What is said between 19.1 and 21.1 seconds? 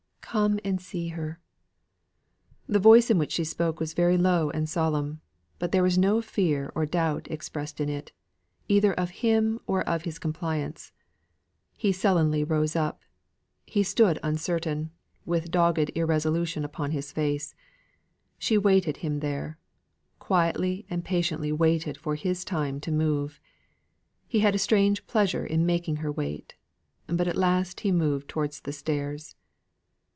there; quietly and